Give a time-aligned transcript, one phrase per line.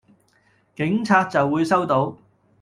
[0.75, 2.17] 警察就會收到